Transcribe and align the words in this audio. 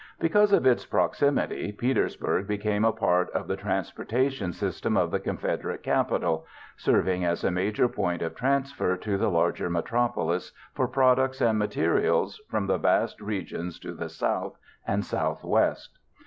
Because 0.19 0.51
of 0.51 0.65
its 0.65 0.83
proximity, 0.83 1.71
Petersburg 1.71 2.47
became 2.47 2.83
a 2.83 2.91
part 2.91 3.29
of 3.33 3.47
the 3.47 3.55
transportation 3.55 4.51
system 4.51 4.97
of 4.97 5.11
the 5.11 5.19
Confederate 5.19 5.83
capital, 5.83 6.47
serving 6.75 7.23
as 7.23 7.43
a 7.43 7.51
major 7.51 7.87
point 7.87 8.23
of 8.23 8.33
transfer 8.33 8.97
to 8.97 9.15
the 9.19 9.29
larger 9.29 9.69
metropolis 9.69 10.53
for 10.73 10.87
products 10.87 11.39
and 11.39 11.59
materials 11.59 12.41
from 12.49 12.65
the 12.65 12.79
vast 12.79 13.21
regions 13.21 13.77
to 13.77 13.93
the 13.93 14.09
south 14.09 14.57
and 14.87 15.05
southwest. 15.05 15.99